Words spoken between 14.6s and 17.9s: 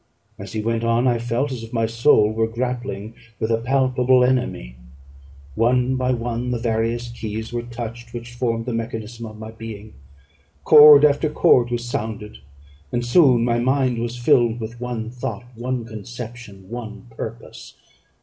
one thought, one conception, one purpose.